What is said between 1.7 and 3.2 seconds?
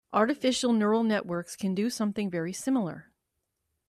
do something very similar.